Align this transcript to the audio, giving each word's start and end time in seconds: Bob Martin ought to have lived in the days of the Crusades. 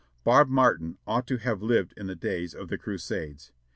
Bob 0.23 0.47
Martin 0.49 0.97
ought 1.05 1.27
to 1.27 1.37
have 1.37 1.61
lived 1.61 1.93
in 1.95 2.07
the 2.07 2.15
days 2.15 2.55
of 2.55 2.69
the 2.69 2.77
Crusades. 2.79 3.51